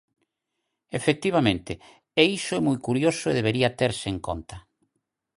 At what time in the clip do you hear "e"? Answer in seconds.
2.21-2.21, 3.29-3.37